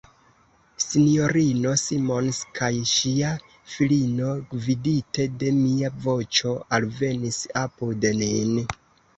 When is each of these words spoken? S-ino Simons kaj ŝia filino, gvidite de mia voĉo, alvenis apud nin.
S-ino 0.83 1.73
Simons 1.81 2.39
kaj 2.59 2.69
ŝia 2.93 3.29
filino, 3.73 4.31
gvidite 4.55 5.27
de 5.45 5.53
mia 5.61 5.93
voĉo, 6.07 6.55
alvenis 6.79 7.41
apud 7.67 8.11
nin. 8.25 8.61